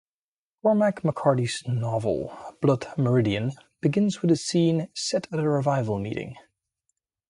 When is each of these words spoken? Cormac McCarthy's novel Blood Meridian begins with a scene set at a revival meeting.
Cormac 0.63 1.03
McCarthy's 1.03 1.61
novel 1.67 2.35
Blood 2.59 2.87
Meridian 2.97 3.51
begins 3.81 4.23
with 4.23 4.31
a 4.31 4.35
scene 4.35 4.87
set 4.95 5.31
at 5.31 5.37
a 5.37 5.47
revival 5.47 5.99
meeting. 5.99 6.37